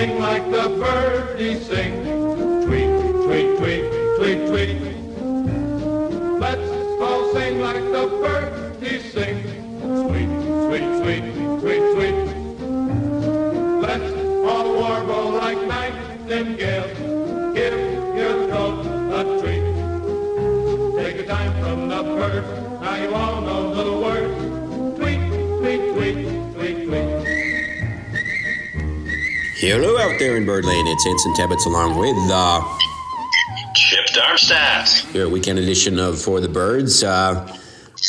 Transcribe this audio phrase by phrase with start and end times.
[0.00, 1.92] sing like the birdies sing.
[2.64, 2.90] Tweet,
[3.26, 3.84] tweet, tweet,
[4.16, 4.80] tweet, tweet.
[6.40, 6.70] Let's
[7.02, 9.36] all sing like the birdies sing.
[10.02, 10.30] Sweet,
[10.64, 11.24] sweet, sweet,
[11.60, 12.29] sweet, sweet.
[29.72, 30.88] Hello out there in Birdland.
[30.88, 32.78] It's Anson Tebbetts along with uh,
[33.72, 35.14] Chip Darmstadt.
[35.14, 37.04] your weekend edition of For the Birds.
[37.04, 37.56] Uh,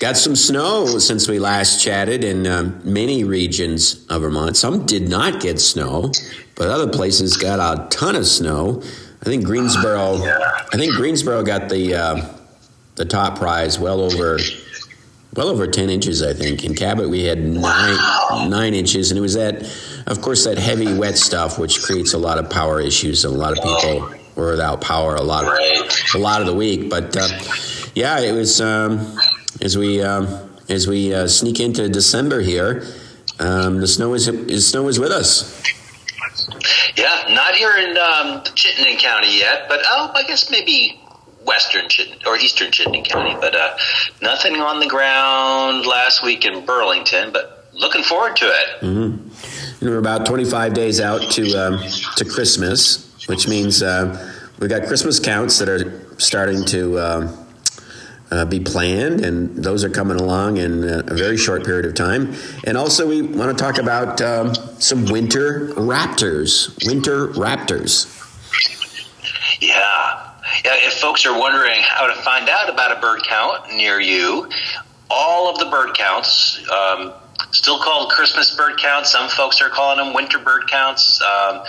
[0.00, 4.56] got some snow since we last chatted in um, many regions of Vermont.
[4.56, 6.10] Some did not get snow,
[6.56, 8.82] but other places got a ton of snow.
[9.22, 10.24] I think Greensboro.
[10.24, 12.34] I think Greensboro got the uh,
[12.96, 14.40] the top prize, well over
[15.36, 16.20] well over ten inches.
[16.20, 17.96] I think in Cabot we had nine
[18.50, 19.62] nine inches, and it was that,
[20.06, 23.38] of course, that heavy wet stuff which creates a lot of power issues, and a
[23.38, 26.90] lot of people were without power a lot of a lot of the week.
[26.90, 27.28] But uh,
[27.94, 29.18] yeah, it was um,
[29.60, 30.26] as we um,
[30.68, 32.84] as we uh, sneak into December here.
[33.40, 35.60] Um, the snow is, is snow is with us.
[36.96, 41.00] Yeah, not here in um, Chittenden County yet, but oh, I guess maybe
[41.44, 43.76] western Chittenden or eastern Chittenden County, but uh,
[44.22, 47.32] nothing on the ground last week in Burlington.
[47.32, 48.82] But looking forward to it.
[49.84, 51.78] We're about 25 days out to um,
[52.16, 57.46] to Christmas, which means uh, we've got Christmas counts that are starting to um,
[58.30, 61.94] uh, be planned, and those are coming along in a a very short period of
[61.94, 62.34] time.
[62.66, 66.74] And also, we want to talk about um, some winter raptors.
[66.86, 68.08] Winter raptors.
[69.60, 70.30] Yeah.
[70.64, 74.48] Yeah, if folks are wondering how to find out about a bird count near you,
[75.10, 77.12] all of the bird counts, um,
[77.54, 79.12] still called Christmas bird counts.
[79.12, 81.22] Some folks are calling them winter bird counts.
[81.22, 81.62] Um,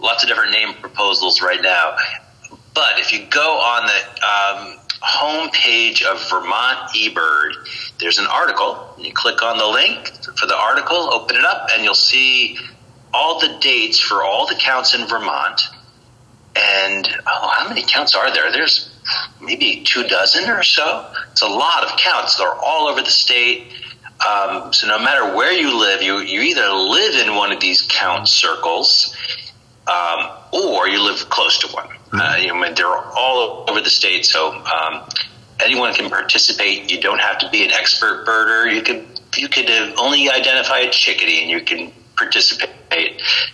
[0.00, 1.96] lots of different name proposals right now.
[2.74, 7.52] But if you go on the um, homepage of Vermont eBird,
[7.98, 8.94] there's an article.
[8.98, 12.58] You click on the link for the article, open it up, and you'll see
[13.14, 15.60] all the dates for all the counts in Vermont.
[16.56, 18.50] And oh, how many counts are there?
[18.50, 18.90] There's
[19.40, 21.10] maybe two dozen or so.
[21.30, 22.36] It's a lot of counts.
[22.36, 23.68] They're all over the state.
[24.26, 27.82] Um, so no matter where you live, you, you either live in one of these
[27.82, 29.16] count circles
[29.86, 31.88] um, or you live close to one.
[32.12, 35.08] Uh, you know, they're all over the state, so um,
[35.60, 36.90] anyone can participate.
[36.90, 38.72] You don't have to be an expert birder.
[38.74, 39.04] You could
[39.36, 42.70] you could uh, only identify a chickadee, and you can participate.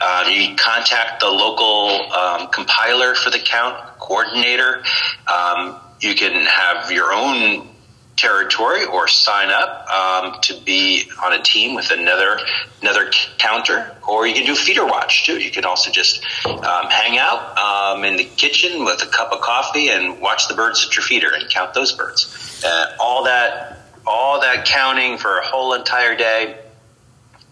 [0.00, 4.84] Um, you contact the local um, compiler for the count coordinator.
[5.26, 7.68] Um, you can have your own
[8.16, 12.38] territory or sign up um, to be on a team with another
[12.80, 15.38] another counter or you can do feeder watch too.
[15.38, 19.40] You can also just um, hang out um, in the kitchen with a cup of
[19.40, 22.62] coffee and watch the birds at your feeder and count those birds.
[22.64, 26.56] Uh, all that all that counting for a whole entire day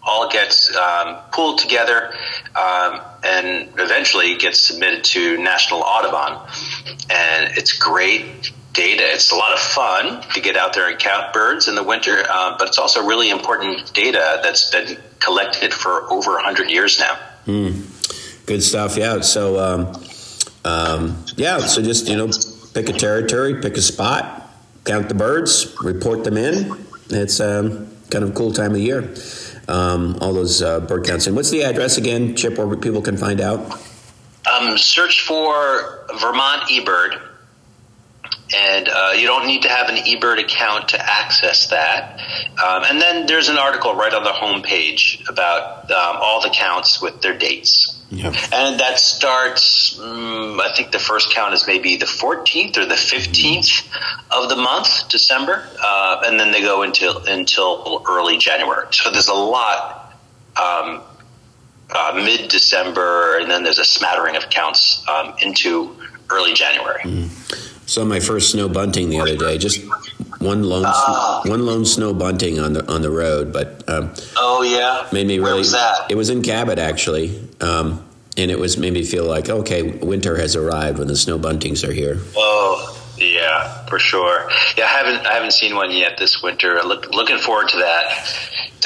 [0.01, 2.13] all gets um, pooled together
[2.55, 6.47] um, and eventually gets submitted to National Audubon.
[7.09, 9.03] And it's great data.
[9.05, 12.23] It's a lot of fun to get out there and count birds in the winter,
[12.29, 17.17] uh, but it's also really important data that's been collected for over 100 years now.
[18.45, 18.97] Good stuff.
[18.97, 19.21] Yeah.
[19.21, 20.03] So, um,
[20.63, 21.59] um, yeah.
[21.59, 22.29] So just you know,
[22.73, 24.49] pick a territory, pick a spot,
[24.83, 26.85] count the birds, report them in.
[27.09, 29.13] It's um, kind of a cool time of year.
[29.67, 31.25] Um, all those uh, bird counts.
[31.25, 33.81] And what's the address again, Chip, where people can find out?
[34.51, 37.19] Um, search for Vermont eBird,
[38.53, 42.19] and uh, you don't need to have an eBird account to access that.
[42.63, 47.01] Um, and then there's an article right on the homepage about um, all the counts
[47.01, 47.91] with their dates.
[48.11, 48.27] Yeah.
[48.53, 52.93] And that starts, mm, I think the first count is maybe the 14th or the
[52.93, 53.83] 15th
[54.31, 58.85] of the month, December, uh, and then they go until until early January.
[58.91, 60.13] So there's a lot
[60.55, 61.01] um,
[61.89, 65.95] uh, mid December, and then there's a smattering of counts um, into
[66.29, 67.01] early January.
[67.87, 69.83] So my first snow bunting the other day, just
[70.39, 70.83] one lone
[71.47, 75.39] one lone snow bunting on the on the road, but um, Oh yeah, made me
[75.39, 75.59] Where really.
[75.59, 76.09] was that?
[76.09, 78.03] It was in Cabot actually, um,
[78.37, 81.87] and it was made me feel like okay, winter has arrived when the snow buntings
[81.87, 82.17] are here.
[82.35, 84.49] Oh yeah, for sure.
[84.75, 86.81] Yeah, I haven't I haven't seen one yet this winter.
[86.83, 88.35] Look, looking forward to that.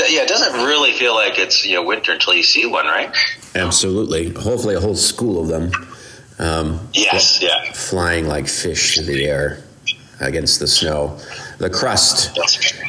[0.10, 3.16] Yeah, it doesn't really feel like it's you know winter until you see one, right?
[3.56, 4.30] Absolutely.
[4.34, 5.72] Hopefully, a whole school of them.
[6.40, 7.72] Um, Yes, yeah.
[7.74, 9.62] flying like fish through the air
[10.22, 11.18] against the snow.
[11.58, 12.38] The crust,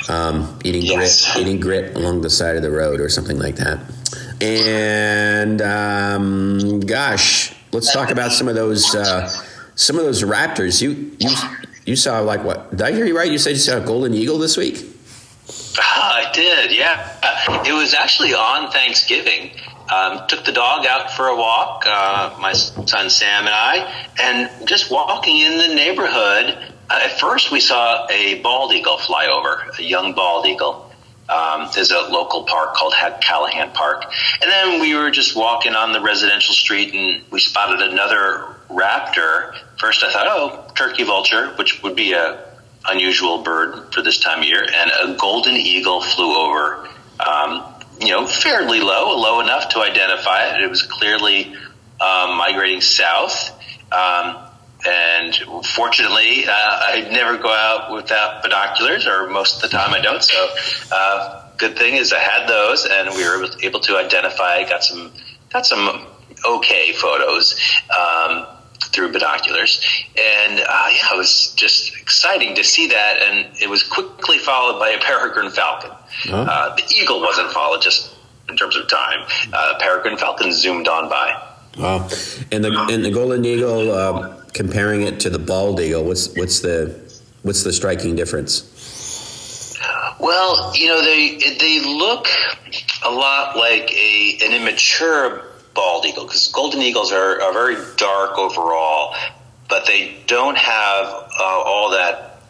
[0.09, 1.33] um, eating Yes.
[1.33, 3.81] grit, eating grit along the side of the road or something like that.
[4.41, 9.29] And um, gosh, let's talk about some of those uh,
[9.75, 10.81] some of those raptors.
[10.81, 11.31] You you
[11.85, 12.71] you saw like what?
[12.71, 13.31] Did I hear you right?
[13.31, 14.85] You said you saw a golden eagle this week.
[15.79, 17.17] I did, yeah.
[17.67, 19.51] It was actually on Thanksgiving.
[19.93, 24.69] Um, took the dog out for a walk, uh, my son Sam and I, and
[24.69, 26.57] just walking in the neighborhood.
[26.89, 30.91] Uh, at first, we saw a bald eagle fly over, a young bald eagle.
[31.29, 34.05] Um, there's a local park called Callahan Park.
[34.43, 39.55] And then we were just walking on the residential street and we spotted another raptor.
[39.79, 42.45] First, I thought, oh, turkey vulture, which would be a
[42.89, 46.89] unusual bird for this time of year, and a golden eagle flew over.
[47.21, 47.65] Um,
[48.01, 50.63] you know, fairly low, low enough to identify it.
[50.63, 51.55] It was clearly
[52.01, 53.59] um, migrating south.
[53.93, 54.37] Um,
[54.87, 55.35] and
[55.75, 60.23] fortunately, uh, I never go out without binoculars, or most of the time I don't.
[60.23, 60.49] So,
[60.91, 64.67] uh, good thing is I had those, and we were able to identify.
[64.67, 65.13] Got some,
[65.53, 66.07] got some
[66.47, 67.61] okay photos
[67.91, 68.47] um,
[68.87, 69.85] through binoculars,
[70.19, 73.19] and uh, yeah, it was just exciting to see that.
[73.23, 75.91] And it was quickly followed by a peregrine falcon.
[76.29, 78.15] Uh, the eagle wasn't followed just
[78.49, 79.27] in terms of time.
[79.53, 81.41] Uh, peregrine falcon zoomed on by.
[81.79, 82.09] Wow,
[82.51, 86.61] and the and the golden eagle, uh, comparing it to the bald eagle, what's what's
[86.61, 86.99] the
[87.43, 88.67] what's the striking difference?
[90.19, 92.27] Well, you know they they look
[93.05, 95.45] a lot like a an immature
[95.81, 99.15] bald eagle because golden eagles are, are very dark overall,
[99.67, 102.43] but they don't have uh, all that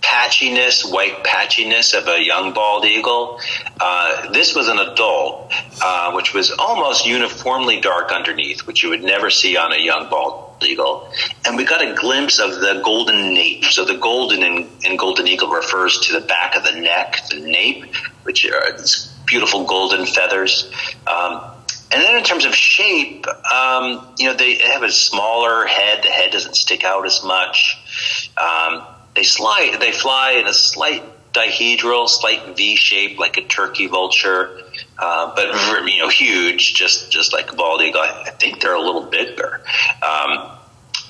[0.00, 3.38] patchiness, white patchiness of a young bald eagle.
[3.78, 5.52] Uh, this was an adult,
[5.82, 10.08] uh, which was almost uniformly dark underneath, which you would never see on a young
[10.08, 11.12] bald eagle.
[11.44, 13.64] And we got a glimpse of the golden nape.
[13.66, 17.40] So the golden in, in golden eagle refers to the back of the neck, the
[17.40, 17.84] nape,
[18.22, 20.72] which are these beautiful golden feathers.
[21.06, 21.42] Um,
[21.90, 26.02] and then in terms of shape, um, you know, they have a smaller head.
[26.02, 27.78] The head doesn't stick out as much.
[28.36, 29.78] Um, they slide.
[29.80, 31.02] They fly in a slight
[31.32, 34.60] dihedral, slight V shape, like a turkey vulture,
[34.98, 35.48] uh, but
[35.90, 38.02] you know, huge, just just like a bald eagle.
[38.02, 39.62] I think they're a little bigger.
[40.02, 40.58] Um,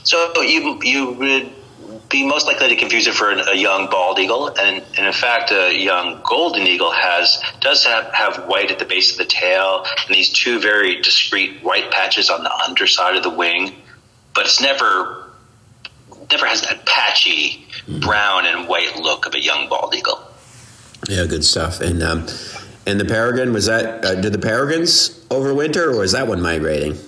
[0.04, 1.52] so you you would
[2.08, 5.50] be most likely to confuse it for a young bald eagle, and, and, in fact,
[5.50, 9.84] a young golden eagle has does have, have white at the base of the tail
[10.06, 13.74] and these two very discrete white patches on the underside of the wing,
[14.34, 15.24] but it's never
[16.30, 17.66] never has that patchy
[18.00, 20.20] brown and white look of a young bald eagle.
[21.08, 21.80] Yeah, good stuff.
[21.80, 22.26] And um,
[22.86, 24.04] and the peregrine was that?
[24.04, 26.98] Uh, did the peregrines overwinter, or is that one migrating?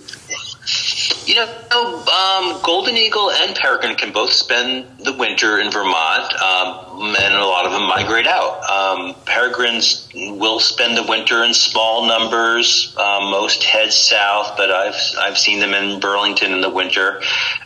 [1.72, 7.46] Um, golden eagle and peregrine can both spend the winter in Vermont, um, and a
[7.46, 8.60] lot of them migrate out.
[8.64, 12.96] Um, peregrines will spend the winter in small numbers.
[12.98, 17.20] Um, most head south, but I've I've seen them in Burlington in the winter.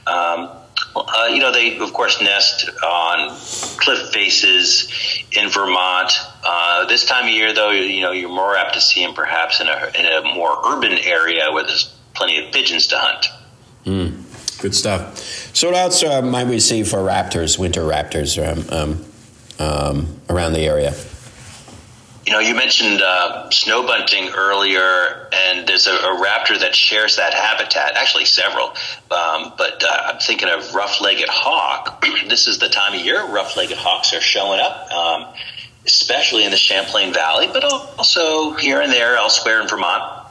[0.06, 0.50] Um,
[0.94, 3.34] uh, you know, they of course nest on
[3.78, 4.92] cliff faces
[5.32, 6.12] in Vermont.
[6.44, 9.62] Uh, this time of year, though, you know, you're more apt to see them perhaps
[9.62, 13.28] in a in a more urban area where there's plenty of pigeons to hunt.
[13.84, 15.18] Mm, good stuff.
[15.54, 19.04] So, what else uh, might we see for raptors, winter raptors, um, um,
[19.58, 20.94] um, around the area?
[22.26, 27.16] You know, you mentioned uh, snow bunting earlier, and there's a, a, raptor that shares
[27.16, 27.96] that habitat.
[27.96, 28.68] Actually, several,
[29.10, 32.02] um, but uh, I'm thinking of rough-legged hawk.
[32.28, 35.34] this is the time of year rough-legged hawks are showing up, um,
[35.84, 40.23] especially in the Champlain Valley, but also here and there elsewhere in Vermont.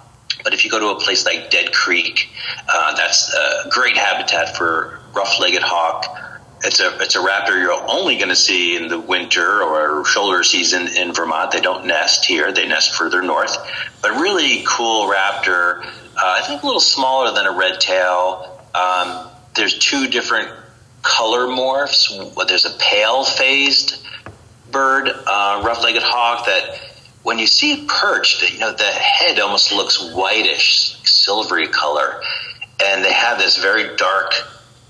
[0.43, 2.29] But if you go to a place like Dead Creek,
[2.73, 6.05] uh, that's a great habitat for rough-legged hawk
[6.63, 10.43] it's a it's a raptor you're only going to see in the winter or shoulder
[10.43, 11.51] season in Vermont.
[11.51, 13.55] They don't nest here; they nest further north.
[14.01, 15.83] But really cool raptor.
[15.83, 18.61] Uh, I think a little smaller than a red tail.
[18.73, 20.49] Um, there's two different
[21.01, 22.07] color morphs.
[22.47, 24.07] There's a pale phased
[24.71, 26.92] bird, uh, rough-legged hawk that
[27.23, 32.21] when you see it perched, you know the head almost looks whitish, silvery color,
[32.83, 34.33] and they have this very dark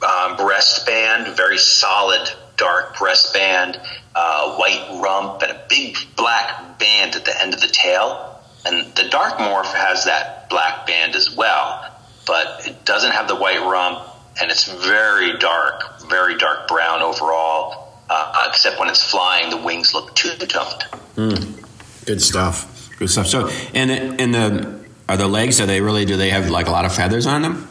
[0.04, 3.80] um, breast band, very solid dark breast band,
[4.16, 8.42] uh, white rump, and a big black band at the end of the tail.
[8.66, 11.92] And the dark morph has that black band as well,
[12.26, 14.08] but it doesn't have the white rump,
[14.42, 17.82] and it's very dark, very dark brown overall.
[18.10, 20.84] Uh, except when it's flying, the wings look two toned.
[21.16, 21.53] Mm.
[22.06, 22.90] Good stuff.
[23.00, 23.28] Good stuff.
[23.28, 25.60] So, and and the are the legs?
[25.60, 26.06] Are they really?
[26.06, 27.68] Do they have like a lot of feathers on them?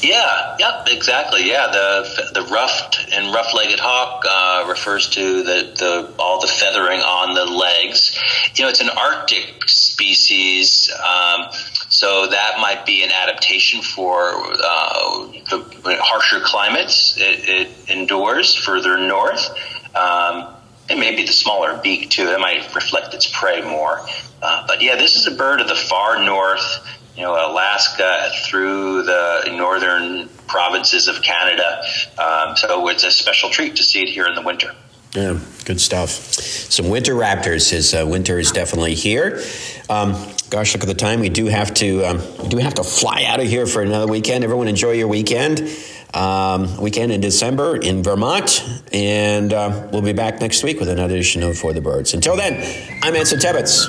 [0.00, 1.48] Yeah, yep, exactly.
[1.48, 7.00] Yeah, the the ruffed and rough-legged hawk uh, refers to the, the all the feathering
[7.00, 8.18] on the legs.
[8.54, 10.90] You know, it's an Arctic species.
[10.92, 11.46] Um,
[11.88, 18.98] so that might be an adaptation for uh, the harsher climates it, it endures further
[18.98, 19.48] north.
[19.96, 20.54] Um,
[20.88, 22.26] and maybe the smaller beak too.
[22.26, 24.00] That might reflect its prey more.
[24.42, 26.86] Uh, but yeah, this is a bird of the far north.
[27.16, 31.82] You know, Alaska through the northern provinces of Canada.
[32.16, 34.72] Um, so it's a special treat to see it here in the winter.
[35.14, 36.10] Yeah, good stuff.
[36.10, 37.70] Some winter raptors.
[37.70, 39.42] His uh, winter is definitely here.
[39.88, 40.12] Um,
[40.50, 41.20] gosh, look at the time.
[41.20, 44.06] We do have to um, we do have to fly out of here for another
[44.06, 44.44] weekend.
[44.44, 45.68] Everyone, enjoy your weekend.
[46.14, 51.14] Um, weekend in December in Vermont, and uh, we'll be back next week with another
[51.14, 52.14] edition of For the Birds.
[52.14, 52.54] Until then,
[53.02, 53.84] I'm Anson Tebbetts.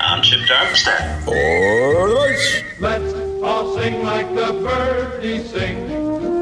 [0.00, 1.24] I'm Chip Darmstadt.
[1.24, 2.62] For the Birds.
[2.78, 5.88] Let's all sing like the birdies sing.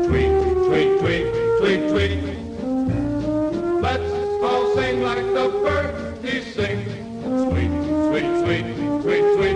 [0.09, 0.29] Tweet,
[0.69, 1.27] tweet, tweet,
[1.59, 2.23] tweet, tweet.
[3.81, 4.13] Let's
[4.45, 6.85] all sing like the birdies sing.
[7.25, 7.73] Sweet,
[8.11, 8.67] sweet, sweet,
[9.03, 9.56] sweet, sweet.